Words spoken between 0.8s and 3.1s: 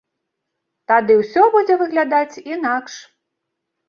Тады ўсё будзе выглядаць інакш.